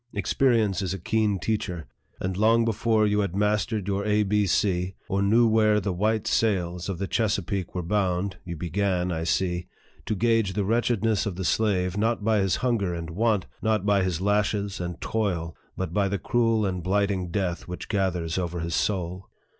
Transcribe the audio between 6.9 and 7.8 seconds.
the Chesapeake